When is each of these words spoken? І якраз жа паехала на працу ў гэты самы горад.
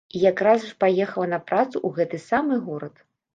І 0.17 0.19
якраз 0.21 0.63
жа 0.67 0.71
паехала 0.83 1.27
на 1.33 1.39
працу 1.51 1.75
ў 1.75 1.89
гэты 1.99 2.17
самы 2.31 2.59
горад. 2.67 3.07